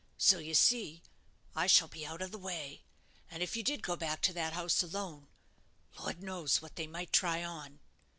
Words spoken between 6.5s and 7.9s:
what they might try on."